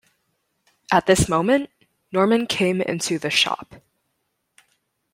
[0.91, 1.69] At this moment
[2.11, 3.75] Norman came into the shop.